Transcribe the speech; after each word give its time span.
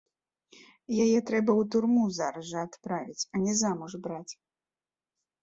Яе 1.03 1.19
трэба 1.29 1.51
ў 1.55 1.63
турму 1.75 2.03
зараз 2.21 2.49
жа 2.53 2.59
адправіць, 2.69 3.27
а 3.35 3.45
не 3.45 3.53
замуж 3.61 3.91
браць! 4.09 4.29